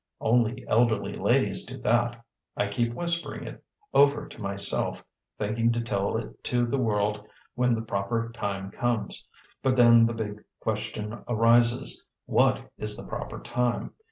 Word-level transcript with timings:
Only 0.19 0.67
elderly 0.67 1.13
ladies 1.13 1.63
do 1.63 1.77
that. 1.81 2.25
I 2.57 2.69
keep 2.69 2.95
whispering 2.95 3.43
it 3.45 3.63
over 3.93 4.27
to 4.29 4.41
myself, 4.41 5.05
thinking 5.37 5.71
to 5.73 5.79
tell 5.81 6.17
it 6.17 6.43
to 6.45 6.65
the 6.65 6.79
world 6.79 7.23
when 7.53 7.75
the 7.75 7.83
proper 7.83 8.31
time 8.33 8.71
comes. 8.71 9.23
But 9.61 9.75
then 9.75 10.07
the 10.07 10.13
big 10.13 10.43
question 10.59 11.21
arises 11.27 12.09
what 12.25 12.71
is 12.79 12.97
the 12.97 13.05
proper 13.05 13.39
time? 13.41 13.93